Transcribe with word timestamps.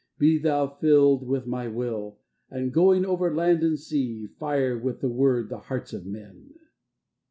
Be 0.17 0.39
thou 0.39 0.65
filled 0.65 1.27
with 1.27 1.45
my 1.45 1.67
will, 1.67 2.17
And 2.49 2.73
going 2.73 3.05
over 3.05 3.35
land 3.35 3.61
and 3.61 3.79
sea 3.79 4.25
Fire 4.25 4.75
with 4.75 4.99
the 4.99 5.09
word 5.09 5.49
the 5.49 5.59
hearts 5.59 5.93
of 5.93 6.07
men! 6.07 6.55